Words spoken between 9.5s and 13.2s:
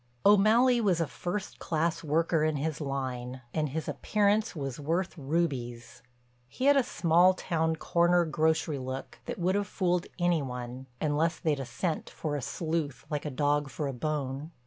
have fooled any one unless they'd a scent for a sleuth